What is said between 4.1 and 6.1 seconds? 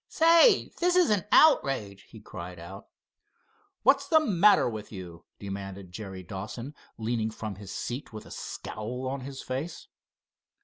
matter with you?" demanded